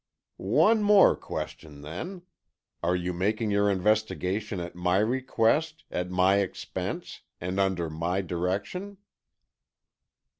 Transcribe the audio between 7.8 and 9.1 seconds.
my direction?"